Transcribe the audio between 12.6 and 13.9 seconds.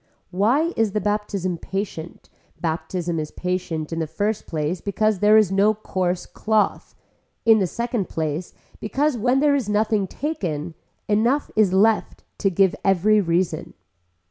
every reason.